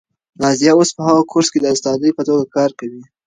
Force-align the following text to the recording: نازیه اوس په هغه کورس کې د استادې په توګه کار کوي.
نازیه 0.41 0.71
اوس 0.77 0.89
په 0.95 1.01
هغه 1.07 1.21
کورس 1.31 1.47
کې 1.51 1.59
د 1.61 1.65
استادې 1.73 2.09
په 2.17 2.21
توګه 2.27 2.45
کار 2.55 2.69
کوي. 2.79 3.01